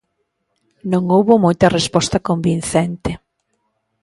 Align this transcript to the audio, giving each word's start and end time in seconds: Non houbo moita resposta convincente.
Non 0.91 1.03
houbo 1.15 1.33
moita 1.45 1.73
resposta 1.77 2.17
convincente. 2.29 3.11